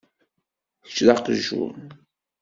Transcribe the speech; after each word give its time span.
Kečč 0.85 0.97
d 1.05 1.07
aqjun. 1.13 1.75